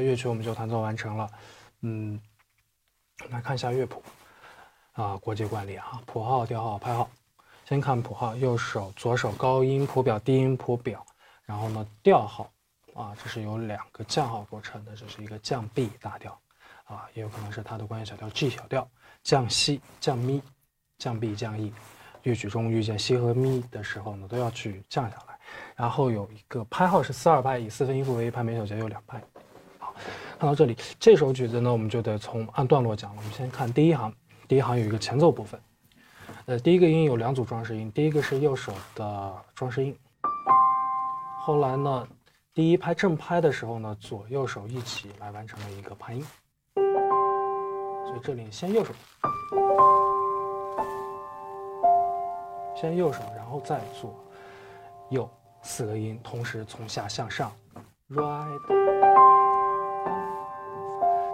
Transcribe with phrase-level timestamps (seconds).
[0.00, 1.30] 乐曲我们就弹奏完成了，
[1.82, 2.20] 嗯，
[3.30, 4.02] 来看一下乐谱
[4.92, 7.08] 啊，国际惯例啊，谱号、调号、拍号。
[7.66, 11.04] 先看谱号，右手左手高音谱表、低音谱表，
[11.44, 12.52] 然后呢调号
[12.92, 16.38] 啊，这是由两个降号构成的，这是一个降 B 大调
[16.84, 18.86] 啊，也有可能是它的关键小调 G 小调，
[19.22, 20.42] 降西、降咪、
[20.98, 21.72] 降 B、降 E。
[22.22, 25.38] 乐曲中遇见西和咪的时候呢，都要去降下来。
[25.76, 29.22] 然后有一个拍号是四二拍，以四分音符为一拍，每小节有两拍。
[30.38, 33.16] 看到这里，这首曲子呢，我们就得从按段落讲了。
[33.18, 34.12] 我们先看第一行，
[34.48, 35.60] 第一行有一个前奏部分。
[36.46, 39.96] 呃，第一个音有两组装饰音，第一个是右手的装饰音。
[41.40, 42.06] 后来呢，
[42.52, 46.24] 第一拍正拍的时候呢，左右手一起来完成了一个拍音。
[46.74, 48.92] 所以这里先右手，
[52.76, 54.14] 先右手，然后再左
[55.10, 55.28] 右
[55.62, 57.50] 四个音同时从下向上。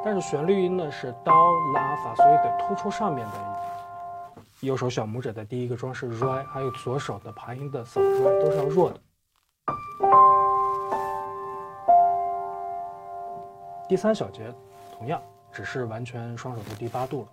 [0.02, 1.32] 但是旋律音呢是哆
[1.74, 3.32] 拉发，所以得突出上面的
[4.60, 9.00] 右手小拇指的第一个装饰 re，还有左手的爬音的扫 re 都是要弱的。
[13.86, 14.52] 第三小节
[14.96, 15.20] 同样
[15.52, 17.28] 只是完全双手的第八度了。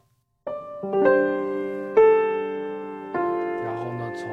[3.64, 4.28] 然后呢，从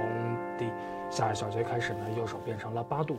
[0.59, 0.73] 第
[1.09, 3.17] 下一小节开始呢，右手变成了八度。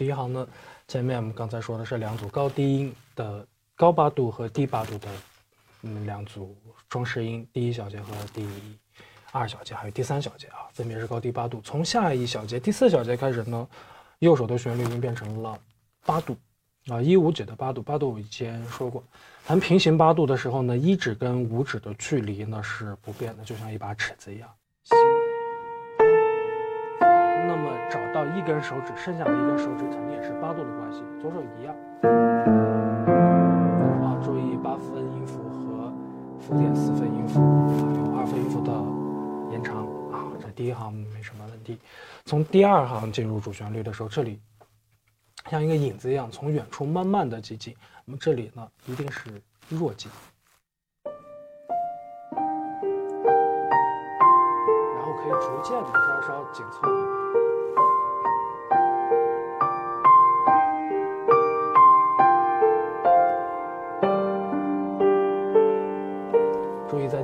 [0.00, 0.48] 第一行呢，
[0.88, 3.46] 前面我们刚才说的是两组高低音的
[3.76, 5.08] 高八度和低八度的，
[5.82, 6.56] 嗯，两组
[6.88, 8.48] 装饰音，第一小节和第
[9.30, 11.60] 二小节，还有第三小节啊，分别是高低八度。
[11.62, 13.68] 从下一小节第四小节开始呢，
[14.20, 15.60] 右手的旋律音变成了
[16.06, 16.34] 八度
[16.86, 17.82] 啊，一五指的八度。
[17.82, 19.04] 八度我以前说过，
[19.44, 24.48] 弹平行八度的时候呢，一指跟五指的距离呢是不变的，就像一把尺子一样。
[28.20, 31.74] 到一根手指，剩下的一根手指肯定也是八度的关系，左手一样。
[34.04, 35.90] 啊，注意八分音符和
[36.38, 38.70] 附点四分音符，有二分音符的
[39.50, 40.28] 延长啊。
[40.38, 41.78] 这第一行没什么问题。
[42.26, 44.38] 从第二行进入主旋律的时候，这里
[45.48, 47.74] 像一个影子一样，从远处慢慢的接近。
[48.04, 49.30] 那么这里呢，一定是
[49.70, 50.12] 弱进，
[54.94, 57.09] 然后可以逐渐的稍稍紧凑。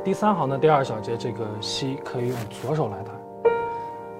[0.06, 3.12] 第三行的第二小节这个西可以用左手来弹。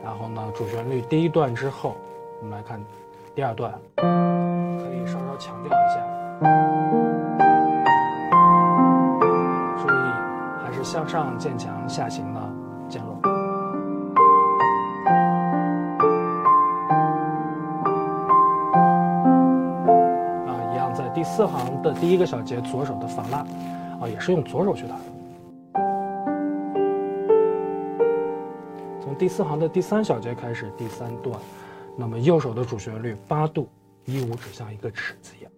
[0.02, 1.94] 然后呢，主旋律第一段之后，
[2.40, 2.84] 我们来看
[3.36, 4.02] 第二段，可
[4.92, 6.00] 以稍稍强调一下。
[9.78, 10.10] 注意，
[10.60, 12.40] 还是向上渐强，下行的
[12.88, 13.14] 渐弱。
[20.48, 23.38] 啊，一样，在第四行的第一个小节，左手的法拉，
[24.00, 24.98] 啊，也是用左手去弹。
[29.18, 31.40] 第四行的第三小节开始，第三段，
[31.96, 33.66] 那么右手的主旋律八度
[34.04, 35.50] 一五指像一个尺子一样。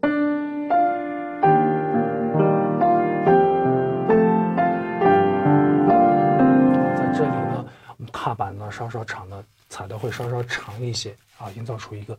[6.96, 7.64] 在这里呢，
[7.96, 12.14] 我们踏板呢稍稍长的踩的会稍稍长一些啊，营造出一个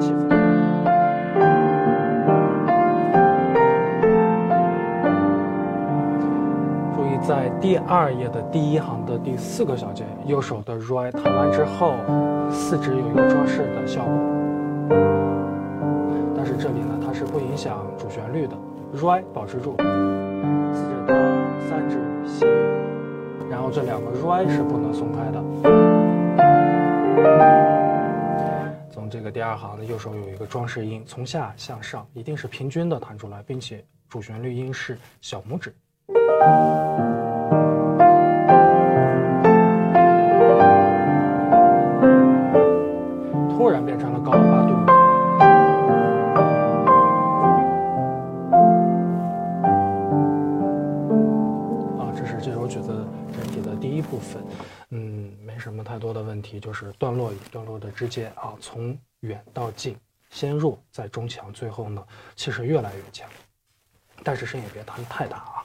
[0.00, 0.35] 气氛。
[7.26, 11.96] 在第二页的第一行的第四个小节，右手的 right 弹完之后，
[12.52, 14.14] 四指有一个装饰的效果。
[16.36, 18.56] 但是这里呢，它是不影响主旋律的
[18.94, 19.74] right 保持住，
[20.72, 21.14] 四指到
[21.68, 22.46] 三指西，
[23.50, 25.42] 然后这两个 right 是不能松开的。
[28.88, 35.74] 从这个第二行的右手有一个装饰音，从下向上一定是平均的弹出来，并且主旋律音是小拇指。
[56.46, 59.96] 题，就是段落与段落的之间啊，从远到近，
[60.30, 62.04] 先弱再中强，最后呢
[62.36, 63.28] 气势越来越强，
[64.22, 65.64] 但是声也别弹太大啊。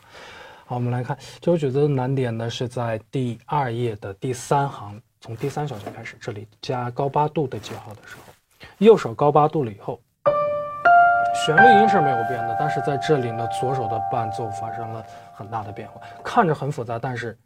[0.66, 8.34] 好，我们来看这首曲子的难点呢，是在第二页的第三行，从第三小节开始，这里加高八度的记号的时候，
[8.80, 10.02] 右手高八度了以后，
[11.46, 17.38] 旋律音是没有变的，但是在这里呢，左手的伴奏发生了很大的变化，看着很复杂，但是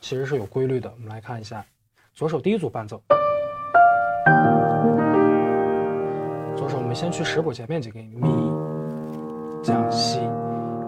[0.00, 0.90] 其实是有规律的。
[0.90, 1.64] 我们来看一下，
[2.18, 3.00] 左手第一组伴奏，
[6.56, 8.28] 左手我们先去识谱前面几个音，咪、
[9.62, 10.18] 降、西。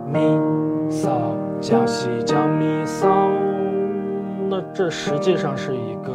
[0.09, 0.19] 咪
[0.91, 3.07] 嗦降西降咪嗦，
[4.49, 6.13] 那这实际上是一个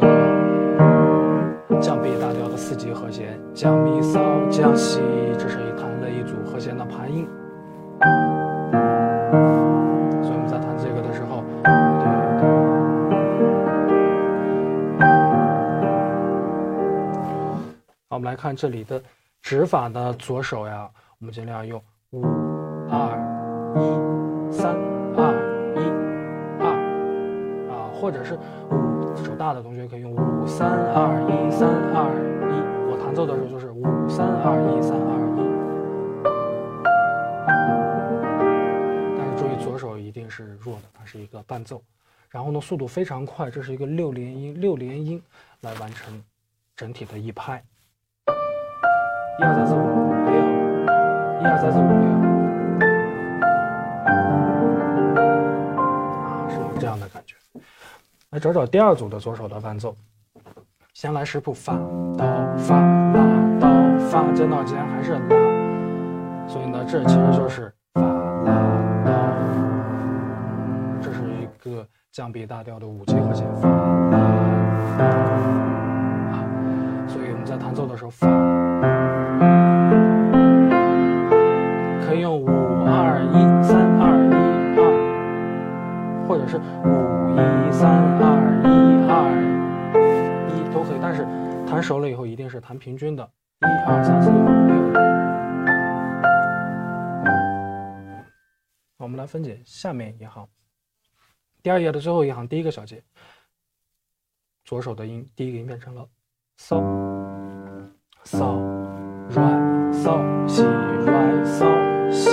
[1.80, 4.20] 降 B 大调的四级和弦，降咪嗦
[4.50, 5.00] 降西，
[5.38, 7.26] 这是一弹了一组和弦的盘音。
[18.16, 19.02] 我们来看这里的
[19.42, 21.78] 指法呢，左手呀，我们尽量用
[22.12, 22.22] 五
[22.88, 23.12] 二。
[23.76, 23.80] 一
[24.50, 24.74] 三
[25.14, 25.36] 二
[25.76, 25.84] 一
[26.58, 26.64] 二
[27.70, 28.38] 啊，或者是
[28.70, 32.08] 五手大的同学可以用五三二一三二
[32.48, 32.54] 一。
[32.90, 35.38] 我弹奏的时候就是五三二一三二一。
[39.18, 41.82] 但是注意左手一定是弱的，它是一个伴奏。
[42.30, 45.22] 然后呢，速度非常快，这是一个六连音，六连音
[45.60, 46.24] 来完成
[46.74, 47.62] 整体的一拍。
[49.38, 49.78] 一二三四五
[50.24, 50.32] 六，
[51.42, 51.90] 一二三四五六。
[56.24, 57.36] 啊，是有这样的感觉，
[58.30, 59.94] 来找找第二组的左手的伴奏。
[60.94, 61.74] 先来识谱发
[62.16, 62.24] 哆
[62.56, 62.80] 发
[63.12, 63.20] 拉
[63.60, 63.68] 到
[64.08, 65.28] 发，间到间还是拉，
[66.48, 68.54] 所以呢，这其实就是发拉
[69.04, 69.12] 到，
[71.02, 74.18] 这是一个降 B 大调的五级和弦发拉
[76.32, 76.40] 啊，
[77.06, 78.26] 所以我们在弹奏的时候发。
[91.76, 93.22] 弹熟了以后一定是弹平均的，
[93.60, 94.74] 一二三四五六。
[98.96, 100.48] 我们来分解下面一行，
[101.62, 103.02] 第二页的最后一行第一个小节，
[104.64, 106.08] 左手的音第一个音变成了
[106.58, 106.78] 嗦
[108.24, 108.56] 嗦
[109.28, 112.30] 软嗦西软嗦西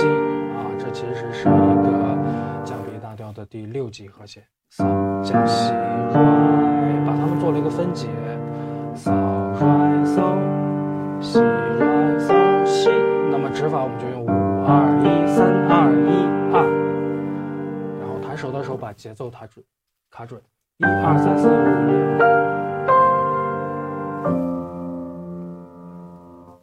[0.56, 2.18] 啊，这其实是一个
[2.64, 3.30] 降 B 大调。
[3.34, 4.86] 的第六级和弦，嗦
[5.22, 8.08] 降西来，把它们做了一个分解，
[8.94, 10.22] 扫来嗦
[11.20, 12.34] 西来扫
[12.64, 12.88] 西。
[13.30, 16.24] 那么指法我们就用五二一三二一
[16.54, 16.62] 二，
[18.00, 19.64] 然后弹手的时候把节奏卡准，
[20.10, 20.40] 卡准，
[20.78, 21.94] 一二三四五六。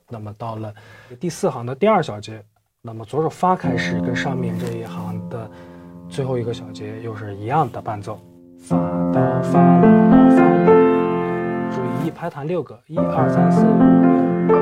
[0.09, 0.73] 那么到了
[1.19, 2.43] 第四行的第二小节，
[2.81, 5.49] 那么左手发开始跟上面这一行的。
[6.09, 8.19] 最后一个小节又是一样的伴奏，
[8.59, 8.75] 发
[9.13, 10.20] 哆发
[12.21, 14.55] 啦发啦，注意一拍弹六个，一二三四五六。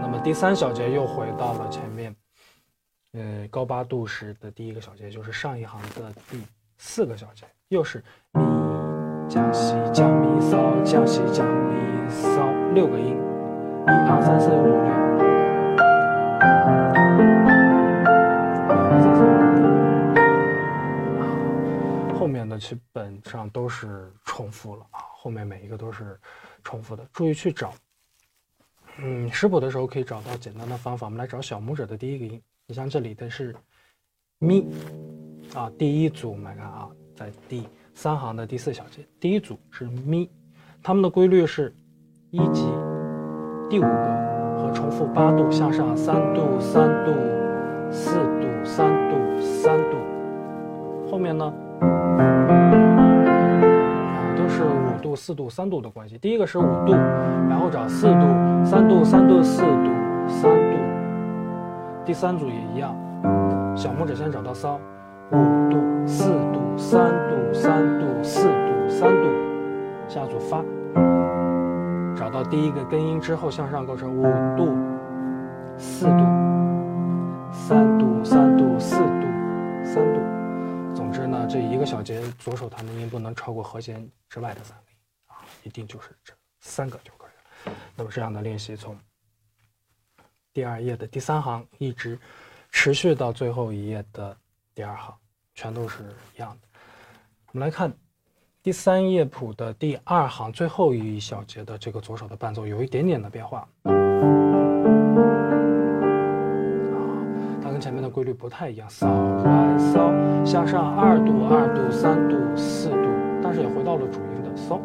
[0.00, 2.14] 那么第三小节又回到了前面，
[3.12, 6.42] 呃，高八度时的第一个小节，就是上一行的第
[6.78, 8.42] 四个小节，又是咪
[9.28, 11.74] 降西降咪嗦降西降咪
[12.08, 13.16] 嗦六个音，
[13.86, 14.90] 一二三四五六。
[22.18, 26.18] 后面的基本上都是重复了啊，后面每一个都是
[26.62, 27.72] 重复的，注意去找。
[28.98, 32.40] 嗯，识谱的时候可以找到简单的方法，我们来找小拇指的第一个音。
[32.66, 33.54] 你像这里的是
[34.38, 34.66] 咪
[35.54, 40.30] 啊，第一组我们来看啊，在第三行的第四小节，第一组是咪，
[40.82, 41.74] 它们的规律是
[42.30, 42.66] 一级
[43.68, 47.12] 第五个和重复八度向上三度三度
[47.90, 52.59] 四度三度三度，后面呢？
[55.10, 56.16] 度、四度、三度的关系。
[56.18, 56.92] 第一个是五度，
[57.48, 59.90] 然后找四度、三度、三度、四度、
[60.28, 60.76] 三度。
[62.04, 62.94] 第三组也一样，
[63.76, 64.78] 小拇指先找到骚，
[65.32, 65.36] 五
[65.68, 69.28] 度、四度、三度、三度、四度、三度。
[70.08, 70.64] 下组发，
[72.16, 74.22] 找到第一个根音之后向上构成五
[74.56, 74.76] 度、
[75.76, 76.24] 四度、
[77.52, 79.26] 三度、三度、四度、
[79.84, 80.20] 三度。
[80.94, 84.76] 总之呢，这一个小节左手弹的音不能超过和弦之外的三，
[85.62, 87.76] 一定就是这三个就可以了。
[87.96, 88.96] 那么这样的练习从
[90.52, 92.18] 第二页的第三行一直
[92.70, 94.36] 持续到最后一页的
[94.74, 95.14] 第二行，
[95.54, 96.02] 全都是
[96.34, 96.68] 一样的。
[97.52, 97.92] 我们来看
[98.62, 103.68] 第三页谱的第二行最后一小节的这个左手的伴奏有一点点的变化。
[107.62, 109.06] 它跟前面的规律不太一样，扫
[109.44, 110.12] 来扫
[110.44, 113.08] 向上二度二度三度四度，
[113.42, 114.80] 但是也回到了主音的嗦。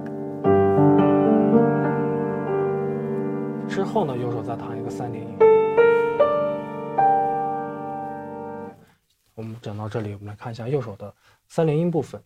[3.67, 5.38] 之后呢，右手再弹一个三连音。
[9.34, 11.13] 我们讲到这里，我们来看一下右手的
[11.48, 12.22] 三连音部分，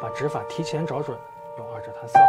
[0.00, 1.16] 把指法提前找准，
[1.56, 2.20] 用二指弹扫。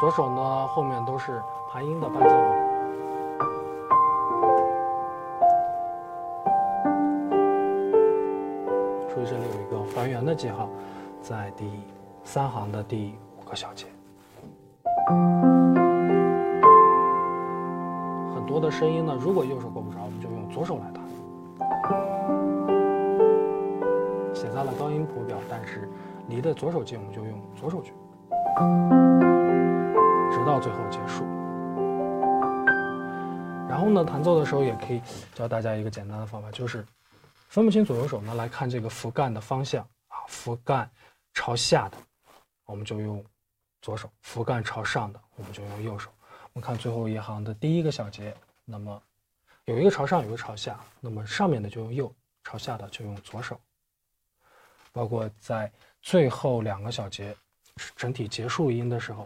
[0.00, 1.40] 左手呢，后面都是
[1.70, 2.30] 爬音的伴奏。
[9.14, 10.70] 注意这里有一个还原的记号，
[11.20, 11.70] 在第
[12.24, 13.86] 三行的第五个小节。
[18.34, 21.02] 很多的声音呢，如果右手够不着，我们就用左手来弹。
[24.34, 25.88] 写在了高音谱表，但是
[26.28, 27.92] 离的左手近，我们就用左手去，
[30.30, 31.24] 直到最后结束。
[33.68, 35.00] 然后呢，弹奏的时候也可以
[35.34, 36.84] 教大家一个简单的方法，就是。
[37.48, 40.90] 分不清左右手呢，来看这个符干的方向啊，符干
[41.34, 41.98] 朝下的，
[42.64, 43.22] 我们就用
[43.82, 46.08] 左手；符干朝上的，我们就用右手。
[46.54, 48.34] 我们看最后一行的第一个小节，
[48.64, 49.02] 那么
[49.66, 53.60] 有一个朝上，有一个朝下，那么上面的就用右，朝下的就用左手。
[54.92, 55.70] 包括在
[56.00, 57.36] 最后两个小节
[57.96, 59.24] 整体结束音的时候，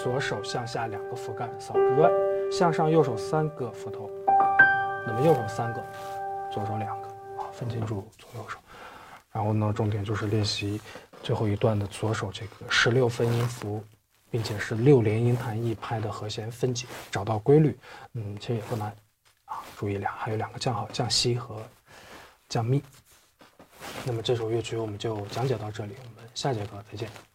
[0.00, 4.10] 左手向下两个符干扫 right，向上右手三个符头，
[5.06, 5.84] 那么右手三个。
[6.52, 7.06] 左手两个
[7.38, 8.58] 啊，分清楚左右手。
[9.30, 10.80] 然后呢，重点就是练习
[11.22, 13.84] 最后一段的左手这个十六分音符，
[14.30, 17.78] 并且是六连音弹一拍的和弦分解，找到规律。
[18.14, 18.88] 嗯，其实也不难
[19.44, 19.60] 啊。
[19.76, 21.62] 注意两还有两个降号，降西和
[22.48, 22.82] 降咪。
[24.04, 27.29] 那么这首乐曲我们就讲解到这里，我们下节课再见。